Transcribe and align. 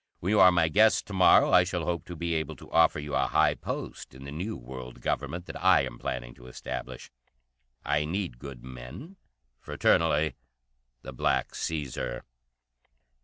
When 0.19 0.31
you 0.31 0.39
are 0.39 0.51
my 0.51 0.67
guest 0.67 1.05
to 1.05 1.13
morrow 1.13 1.51
I 1.51 1.63
shall 1.63 1.85
hope 1.85 2.05
to 2.05 2.15
be 2.15 2.33
able 2.33 2.55
to 2.55 2.71
offer 2.71 2.97
you 2.97 3.13
a 3.13 3.27
high 3.27 3.53
post 3.53 4.15
in 4.15 4.23
the 4.23 4.31
new 4.31 4.57
World 4.57 4.99
Government 4.99 5.45
that 5.45 5.63
I 5.63 5.81
am 5.83 5.99
planning 5.99 6.33
to 6.41 6.47
establish. 6.47 7.11
I 7.85 8.05
need 8.05 8.39
good 8.39 8.63
men. 8.63 9.17
Fraternally, 9.59 10.33
the 11.03 11.13
Black 11.13 11.53
Caesar." 11.53 12.23